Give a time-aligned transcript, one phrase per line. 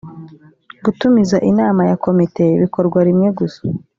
[0.83, 3.61] gutumiza inama ya komite bikorwa rimwe gusa